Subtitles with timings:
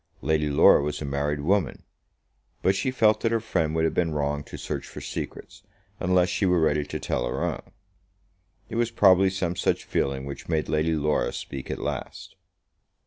[0.23, 1.83] Lady Laura was a married woman;
[2.63, 5.61] but she felt that her friend would have been wrong to search for secrets,
[5.99, 7.71] unless she were ready to tell her own.
[8.67, 12.35] It was probably some such feeling which made Lady Laura speak at last.